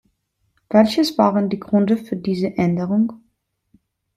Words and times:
Welches 0.71 1.19
waren 1.19 1.51
die 1.51 1.59
Gründe 1.59 1.95
für 1.95 2.15
diese 2.15 2.47
Änderung? 2.57 3.13